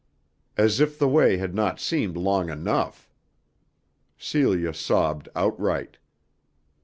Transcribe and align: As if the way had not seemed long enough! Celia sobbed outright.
As 0.57 0.79
if 0.79 0.97
the 0.97 1.07
way 1.07 1.37
had 1.37 1.53
not 1.53 1.79
seemed 1.79 2.17
long 2.17 2.49
enough! 2.49 3.07
Celia 4.17 4.73
sobbed 4.73 5.29
outright. 5.35 5.99